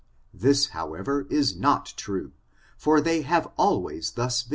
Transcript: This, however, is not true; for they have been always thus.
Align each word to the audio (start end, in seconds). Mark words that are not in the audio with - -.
This, 0.33 0.69
however, 0.69 1.27
is 1.29 1.55
not 1.55 1.85
true; 1.95 2.31
for 2.75 3.01
they 3.01 3.21
have 3.21 3.43
been 3.43 3.53
always 3.57 4.09
thus. 4.09 4.45